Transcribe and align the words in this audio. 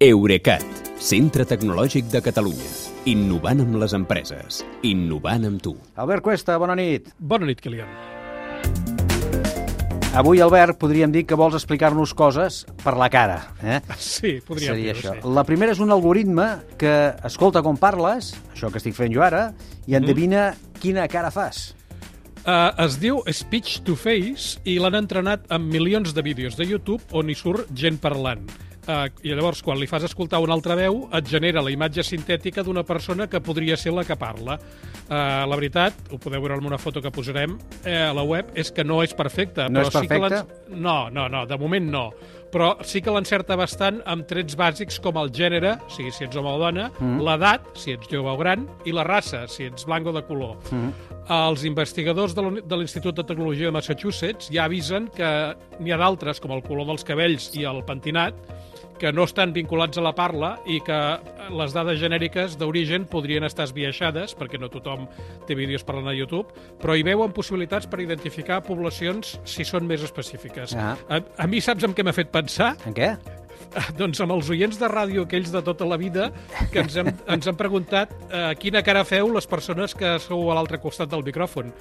Eurecat, 0.00 0.62
centre 1.02 1.42
tecnològic 1.48 2.06
de 2.12 2.20
Catalunya. 2.22 2.68
Innovant 3.10 3.64
amb 3.64 3.78
les 3.80 3.94
empreses. 3.96 4.60
Innovant 4.86 5.46
amb 5.48 5.62
tu. 5.64 5.72
Albert 5.98 6.22
Cuesta, 6.22 6.54
bona 6.60 6.76
nit. 6.78 7.08
Bona 7.18 7.48
nit, 7.48 7.58
Kilian. 7.60 7.88
Avui, 10.18 10.38
Albert, 10.40 10.78
podríem 10.80 11.10
dir 11.12 11.24
que 11.28 11.36
vols 11.38 11.54
explicar-nos 11.58 12.14
coses 12.16 12.60
per 12.82 12.94
la 12.98 13.08
cara. 13.10 13.40
Eh? 13.62 13.80
Sí, 13.98 14.36
podríem 14.46 14.76
Seria 14.76 14.94
dir-ho, 14.94 15.00
això. 15.02 15.16
sí. 15.18 15.32
La 15.34 15.44
primera 15.46 15.74
és 15.74 15.82
un 15.82 15.90
algoritme 15.94 16.46
que 16.78 16.94
escolta 17.26 17.62
com 17.66 17.76
parles, 17.78 18.32
això 18.54 18.70
que 18.70 18.78
estic 18.78 18.94
fent 18.96 19.12
jo 19.14 19.22
ara, 19.26 19.48
i 19.86 19.92
Mhm. 19.92 19.98
endevina 19.98 20.44
quina 20.80 21.08
cara 21.08 21.30
fas. 21.34 21.74
Uh, 22.46 22.70
es 22.86 23.00
diu 23.02 23.18
Speech 23.34 23.82
to 23.84 23.96
Face 23.98 24.60
i 24.64 24.78
l'han 24.78 24.94
entrenat 24.94 25.50
amb 25.52 25.66
milions 25.68 26.14
de 26.14 26.22
vídeos 26.22 26.56
de 26.56 26.64
YouTube 26.70 27.02
on 27.12 27.28
hi 27.28 27.34
surt 27.34 27.66
gent 27.74 27.98
parlant. 28.00 28.46
Uh, 28.88 29.04
I 29.20 29.34
llavors, 29.36 29.60
quan 29.60 29.76
li 29.76 29.84
fas 29.84 30.06
escoltar 30.06 30.38
una 30.40 30.54
altra 30.56 30.72
veu, 30.78 31.02
et 31.12 31.26
genera 31.28 31.60
la 31.60 31.68
imatge 31.68 32.00
sintètica 32.06 32.62
d'una 32.64 32.86
persona 32.88 33.26
que 33.28 33.40
podria 33.44 33.76
ser 33.76 33.92
la 33.92 34.04
que 34.08 34.16
parla. 34.16 34.56
Uh, 34.56 35.44
la 35.44 35.58
veritat, 35.58 35.98
ho 36.08 36.16
podeu 36.16 36.40
veure 36.40 36.56
en 36.56 36.64
una 36.64 36.78
foto 36.80 37.02
que 37.04 37.12
posarem 37.12 37.58
eh, 37.82 37.98
a 38.06 38.14
la 38.16 38.24
web, 38.24 38.48
és 38.56 38.72
que 38.72 38.86
no 38.88 39.02
és 39.04 39.12
perfecta. 39.12 39.68
No 39.68 39.82
però 39.82 39.92
és 39.92 39.98
Sí 39.98 40.08
que 40.08 40.20
perfecta? 40.24 40.72
no, 40.72 40.96
no, 41.12 41.28
no, 41.28 41.44
de 41.50 41.60
moment 41.60 41.90
no. 41.92 42.06
Però 42.52 42.70
sí 42.86 43.02
que 43.04 43.12
l'encerta 43.12 43.58
bastant 43.60 44.00
amb 44.08 44.24
trets 44.28 44.56
bàsics 44.56 44.96
com 45.04 45.18
el 45.20 45.32
gènere, 45.36 45.74
o 45.84 45.90
sigui, 45.92 46.12
si 46.14 46.24
ets 46.24 46.38
home 46.38 46.48
o 46.48 46.60
dona, 46.62 46.88
mm. 46.96 47.20
l'edat, 47.26 47.66
si 47.76 47.92
ets 47.92 48.08
jove 48.08 48.32
o 48.32 48.38
gran, 48.40 48.64
i 48.88 48.94
la 48.96 49.04
raça, 49.04 49.44
si 49.52 49.68
ets 49.68 49.84
blanc 49.88 50.08
o 50.08 50.14
de 50.16 50.24
color. 50.28 50.56
Mm. 50.72 50.92
Els 51.38 51.64
investigadors 51.68 52.32
de 52.32 52.76
l'Institut 52.78 53.18
de 53.18 53.26
Tecnologia 53.28 53.68
de 53.68 53.76
Massachusetts 53.76 54.48
ja 54.54 54.64
avisen 54.64 55.10
que 55.12 55.28
n'hi 55.76 55.92
ha 55.92 56.00
d'altres, 56.00 56.40
com 56.40 56.56
el 56.56 56.64
color 56.64 56.88
dels 56.88 57.04
cabells 57.04 57.50
i 57.58 57.68
el 57.68 57.82
pentinat, 57.84 58.38
que 58.98 59.12
no 59.14 59.24
estan 59.28 59.54
vinculats 59.56 59.98
a 59.98 60.04
la 60.04 60.14
parla 60.16 60.56
i 60.66 60.80
que 60.84 60.98
les 61.54 61.74
dades 61.76 62.00
genèriques 62.00 62.58
d'origen 62.60 63.06
podrien 63.08 63.46
estar 63.46 63.68
esbiaixades, 63.68 64.34
perquè 64.38 64.60
no 64.60 64.70
tothom 64.72 65.06
té 65.48 65.56
vídeos 65.58 65.86
parlant 65.86 66.10
a 66.10 66.16
YouTube, 66.16 66.52
però 66.82 66.96
hi 66.98 67.06
veuen 67.06 67.34
possibilitats 67.36 67.88
per 67.88 68.02
identificar 68.04 68.60
poblacions 68.66 69.38
si 69.48 69.66
són 69.68 69.88
més 69.88 70.04
específiques. 70.06 70.76
Ah. 70.76 70.96
A, 71.08 71.22
a 71.44 71.50
mi 71.50 71.62
saps 71.64 71.86
en 71.88 71.96
què 71.96 72.04
m'ha 72.04 72.16
fet 72.16 72.32
pensar? 72.34 72.74
En 72.88 72.96
què? 72.96 73.14
Doncs 74.00 74.20
amb 74.24 74.34
els 74.36 74.50
oients 74.52 74.78
de 74.80 74.90
ràdio 74.90 75.24
aquells 75.26 75.52
de 75.54 75.62
tota 75.64 75.86
la 75.88 75.98
vida 76.00 76.30
que 76.72 76.82
ens 76.84 76.96
hem, 76.98 77.10
ens 77.28 77.48
han 77.50 77.58
preguntat 77.58 78.12
eh, 78.28 78.52
quina 78.60 78.82
cara 78.86 79.04
feu 79.08 79.32
les 79.34 79.48
persones 79.48 79.94
que 79.98 80.16
sou 80.24 80.50
a 80.50 80.58
l'altre 80.58 80.80
costat 80.82 81.10
del 81.12 81.24
micròfon. 81.26 81.72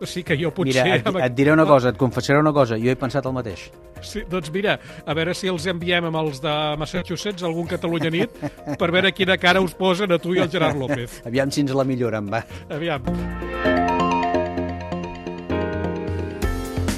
O 0.00 0.06
sigui 0.06 0.26
que 0.30 0.38
jo 0.40 0.52
potser... 0.54 0.84
Mira, 0.84 1.00
et, 1.00 1.20
et 1.28 1.36
diré 1.36 1.54
una 1.54 1.66
cosa, 1.68 1.92
et 1.94 2.00
confessaré 2.00 2.40
una 2.42 2.54
cosa, 2.56 2.78
jo 2.80 2.92
he 2.92 2.98
pensat 2.98 3.26
el 3.26 3.36
mateix. 3.36 3.68
Sí, 4.04 4.22
doncs 4.28 4.50
mira, 4.52 4.76
a 5.06 5.16
veure 5.16 5.34
si 5.34 5.48
els 5.50 5.66
enviem 5.70 6.08
amb 6.10 6.20
els 6.20 6.42
de 6.44 6.54
Massachusetts, 6.80 7.44
algun 7.46 7.68
Catalunya 7.70 8.12
nit, 8.12 8.40
per 8.78 8.90
veure 8.92 9.12
quina 9.16 9.38
cara 9.40 9.62
us 9.64 9.74
posen 9.76 10.12
a 10.12 10.20
tu 10.22 10.36
i 10.36 10.42
al 10.42 10.52
Gerard 10.52 10.78
López. 10.78 11.20
Aviam 11.28 11.52
si 11.52 11.64
ens 11.64 11.74
la 11.76 11.86
milloren, 11.88 12.28
va. 12.32 12.44
Aviam. 12.68 13.06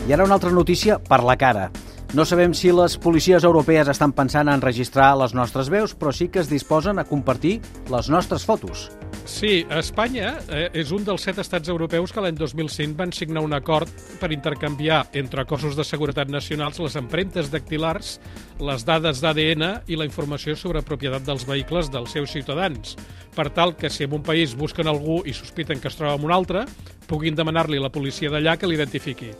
I 0.09 0.15
ara 0.17 0.25
una 0.25 0.39
altra 0.39 0.51
notícia 0.51 0.97
per 0.99 1.21
la 1.21 1.37
cara. 1.37 1.69
No 2.17 2.25
sabem 2.25 2.55
si 2.57 2.71
les 2.73 2.95
policies 2.97 3.45
europees 3.45 3.89
estan 3.93 4.15
pensant 4.17 4.49
en 4.49 4.63
registrar 4.65 5.11
les 5.21 5.35
nostres 5.37 5.69
veus, 5.69 5.93
però 5.93 6.09
sí 6.09 6.31
que 6.33 6.41
es 6.41 6.49
disposen 6.49 6.97
a 6.97 7.05
compartir 7.05 7.59
les 7.93 8.09
nostres 8.09 8.47
fotos. 8.49 8.87
Sí, 9.29 9.67
Espanya 9.77 10.31
eh, 10.49 10.71
és 10.81 10.89
un 10.97 11.05
dels 11.05 11.27
set 11.29 11.37
estats 11.43 11.69
europeus 11.69 12.15
que 12.17 12.25
l'any 12.25 12.39
2005 12.41 12.97
van 12.97 13.13
signar 13.13 13.45
un 13.45 13.53
acord 13.53 13.93
per 14.23 14.33
intercanviar 14.33 15.03
entre 15.21 15.45
cossos 15.45 15.77
de 15.77 15.85
seguretat 15.85 16.33
nacionals 16.33 16.81
les 16.81 16.97
empremtes 16.97 17.53
dactilars, 17.53 18.17
les 18.57 18.89
dades 18.89 19.21
d'ADN 19.21 19.69
i 19.85 20.01
la 20.01 20.09
informació 20.09 20.57
sobre 20.57 20.81
propietat 20.81 21.29
dels 21.29 21.45
vehicles 21.45 21.93
dels 21.93 22.17
seus 22.17 22.33
ciutadans, 22.33 22.97
per 23.37 23.51
tal 23.53 23.77
que 23.77 23.93
si 23.93 24.09
en 24.09 24.17
un 24.17 24.25
país 24.25 24.57
busquen 24.57 24.89
algú 24.89 25.21
i 25.29 25.37
sospiten 25.37 25.77
que 25.77 25.93
es 25.93 26.01
troba 26.01 26.17
en 26.17 26.25
un 26.25 26.33
altre, 26.33 26.65
puguin 27.05 27.37
demanar-li 27.37 27.77
a 27.77 27.85
la 27.85 27.93
policia 27.93 28.33
d'allà 28.33 28.57
que 28.57 28.73
l'identifiqui. 28.73 29.35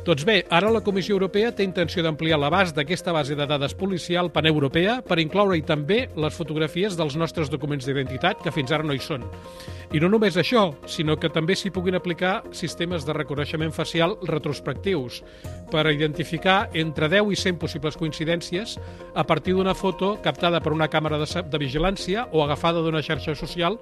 Doncs 0.00 0.24
bé, 0.24 0.38
ara 0.48 0.70
la 0.72 0.80
Comissió 0.80 1.12
Europea 1.12 1.50
té 1.52 1.60
intenció 1.66 2.00
d'ampliar 2.00 2.38
l'abast 2.40 2.72
d'aquesta 2.72 3.12
base 3.12 3.34
de 3.36 3.44
dades 3.44 3.74
policial 3.76 4.30
paneuropea 4.32 4.94
per 5.04 5.18
incloure-hi 5.20 5.60
també 5.68 5.98
les 6.16 6.38
fotografies 6.38 6.96
dels 6.96 7.18
nostres 7.20 7.52
documents 7.52 7.84
d'identitat, 7.84 8.40
que 8.40 8.52
fins 8.54 8.72
ara 8.72 8.86
no 8.86 8.96
hi 8.96 9.02
són. 9.04 9.26
I 9.92 10.00
no 10.00 10.08
només 10.08 10.38
això, 10.40 10.70
sinó 10.88 11.18
que 11.20 11.28
també 11.28 11.52
s'hi 11.52 11.72
puguin 11.74 11.98
aplicar 11.98 12.38
sistemes 12.56 13.04
de 13.04 13.12
reconeixement 13.12 13.74
facial 13.76 14.16
retrospectius 14.24 15.20
per 15.70 15.86
identificar 15.92 16.68
entre 16.74 17.08
10 17.08 17.32
i 17.32 17.36
100 17.38 17.58
possibles 17.62 17.96
coincidències 17.96 18.78
a 19.14 19.24
partir 19.24 19.54
d'una 19.54 19.74
foto 19.74 20.16
captada 20.22 20.60
per 20.60 20.72
una 20.72 20.90
càmera 20.90 21.18
de, 21.22 21.28
de 21.42 21.58
vigilància 21.58 22.28
o 22.32 22.44
agafada 22.44 22.82
d'una 22.82 23.02
xarxa 23.02 23.34
social 23.34 23.78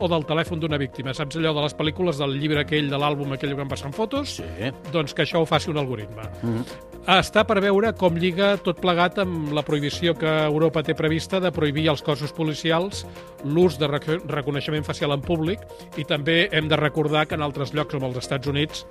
o 0.00 0.08
del 0.08 0.24
telèfon 0.24 0.60
d'una 0.60 0.78
víctima. 0.80 1.12
Saps 1.14 1.36
allò 1.36 1.52
de 1.54 1.64
les 1.66 1.76
pel·lícules 1.76 2.20
del 2.20 2.38
llibre 2.40 2.64
aquell, 2.64 2.88
de 2.90 2.98
l'àlbum 2.98 3.36
aquell 3.36 3.52
que 3.54 3.66
en 3.66 3.70
passen 3.70 3.92
fotos? 3.92 4.38
Sí. 4.40 4.70
doncs 4.92 5.12
que 5.14 5.26
això 5.26 5.42
ho 5.42 5.46
faci 5.46 5.70
un 5.70 5.78
algoritme. 5.78 6.22
Mm 6.42 6.54
-hmm. 6.56 6.88
Està 7.00 7.46
per 7.46 7.60
veure 7.60 7.92
com 7.96 8.16
lliga 8.16 8.56
tot 8.60 8.80
plegat 8.80 9.18
amb 9.18 9.52
la 9.52 9.62
prohibició 9.62 10.14
que 10.14 10.28
Europa 10.44 10.82
té 10.82 10.94
prevista 10.94 11.40
de 11.40 11.50
prohibir 11.50 11.88
als 11.88 12.02
cossos 12.02 12.32
policials 12.32 13.06
l'ús 13.44 13.78
de 13.78 13.86
rec 13.86 14.04
reconeixement 14.26 14.84
facial 14.84 15.12
en 15.12 15.20
públic 15.20 15.60
i 15.96 16.04
també 16.04 16.48
hem 16.52 16.68
de 16.68 16.76
recordar 16.76 17.26
que 17.26 17.34
en 17.34 17.42
altres 17.42 17.72
llocs, 17.72 17.94
com 17.94 18.04
els 18.04 18.16
Estats 18.16 18.46
Units, 18.46 18.86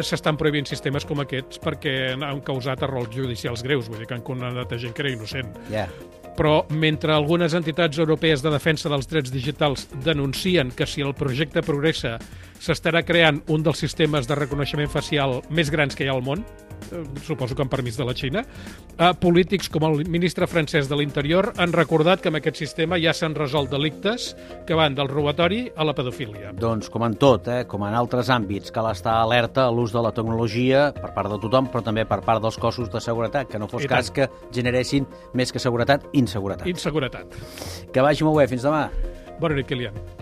s'estan 0.00 0.38
prohibint 0.40 0.68
sistemes 0.70 1.04
com 1.08 1.20
aquests 1.20 1.60
perquè 1.62 2.14
han 2.14 2.40
causat 2.46 2.82
errors 2.86 3.12
judicials 3.12 3.64
greus, 3.66 3.90
vull 3.90 4.00
dir 4.00 4.08
que 4.08 4.16
han 4.16 4.24
condemnat 4.24 4.72
a 4.72 4.80
gent 4.80 4.96
que 4.96 5.04
era 5.04 5.12
innocent. 5.12 5.52
Ja. 5.72 5.86
Però 6.32 6.62
mentre 6.72 7.12
algunes 7.12 7.52
entitats 7.52 7.98
europees 8.00 8.40
de 8.40 8.50
defensa 8.54 8.88
dels 8.88 9.08
drets 9.10 9.32
digitals 9.34 9.84
denuncien 10.04 10.72
que 10.72 10.88
si 10.88 11.04
el 11.04 11.12
projecte 11.14 11.60
progressa 11.66 12.16
s'estarà 12.62 13.02
creant 13.02 13.40
un 13.50 13.64
dels 13.66 13.80
sistemes 13.82 14.28
de 14.28 14.36
reconeixement 14.38 14.90
facial 14.90 15.40
més 15.50 15.70
grans 15.72 15.96
que 15.98 16.06
hi 16.06 16.10
ha 16.10 16.14
al 16.14 16.22
món, 16.22 16.44
eh, 16.92 17.02
suposo 17.26 17.56
que 17.58 17.64
amb 17.64 17.72
permís 17.72 17.98
de 17.98 18.06
la 18.06 18.14
Xina, 18.14 18.44
eh, 18.44 19.10
polítics 19.20 19.68
com 19.72 19.86
el 19.88 20.04
ministre 20.06 20.46
francès 20.46 20.88
de 20.88 20.98
l'Interior 20.98 21.52
han 21.56 21.74
recordat 21.74 22.22
que 22.22 22.30
amb 22.30 22.38
aquest 22.38 22.60
sistema 22.62 23.00
ja 23.02 23.12
s'han 23.12 23.34
resolt 23.34 23.70
delictes 23.72 24.36
que 24.66 24.78
van 24.78 24.94
del 24.94 25.10
robatori 25.10 25.64
a 25.74 25.84
la 25.84 25.94
pedofília. 25.94 26.52
Doncs 26.52 26.90
com 26.90 27.04
en 27.08 27.18
tot, 27.18 27.48
eh, 27.48 27.64
com 27.66 27.82
en 27.88 27.94
altres 27.98 28.30
àmbits, 28.30 28.70
cal 28.70 28.90
estar 28.92 29.18
alerta 29.22 29.66
a 29.66 29.70
l'ús 29.72 29.92
de 29.92 30.02
la 30.02 30.12
tecnologia 30.12 30.92
per 30.94 31.12
part 31.14 31.30
de 31.30 31.38
tothom, 31.42 31.68
però 31.68 31.82
també 31.82 32.06
per 32.06 32.20
part 32.22 32.42
dels 32.42 32.56
cossos 32.56 32.90
de 32.90 33.00
seguretat, 33.00 33.48
que 33.48 33.58
no 33.58 33.66
fos 33.66 33.86
cas 33.86 34.10
que 34.10 34.28
generessin 34.52 35.06
més 35.34 35.50
que 35.50 35.58
seguretat, 35.58 36.06
inseguretat. 36.12 36.66
Inseguretat. 36.66 37.26
Que 37.92 38.00
vagi 38.00 38.22
molt 38.24 38.38
bé, 38.38 38.48
fins 38.48 38.62
demà. 38.62 38.90
Bona 39.40 39.56
nit, 39.56 39.66
Kilian. 39.66 40.21